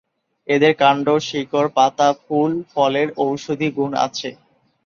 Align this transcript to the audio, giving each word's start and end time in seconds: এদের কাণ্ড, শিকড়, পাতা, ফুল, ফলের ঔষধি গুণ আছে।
এদের 0.47 0.73
কাণ্ড, 0.77 1.07
শিকড়, 1.27 1.69
পাতা, 1.77 2.09
ফুল, 2.21 2.51
ফলের 2.71 3.07
ঔষধি 3.21 3.67
গুণ 3.77 3.91
আছে। 4.05 4.29